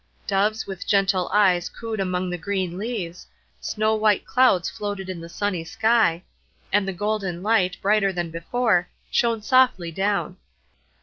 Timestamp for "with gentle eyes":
0.65-1.69